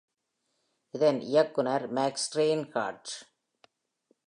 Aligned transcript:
இதன் 0.93 1.19
இயக்குனர் 1.21 1.85
Max 1.93 2.13
Reinhardt. 2.35 3.05